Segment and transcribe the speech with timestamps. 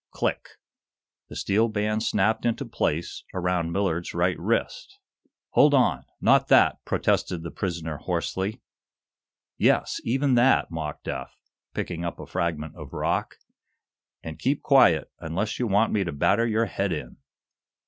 [0.09, 0.49] Click!
[1.29, 4.97] The steel band snapped into place around Millard's right wrist.
[5.51, 8.61] "Hold on not that!" protested the prisoner, hoarsely.
[9.59, 11.35] "Yes; even that!" mocked Eph,
[11.75, 13.35] picking up a fragment of rock.
[14.23, 17.17] "And keep quiet, unless you want me to batter your head in!"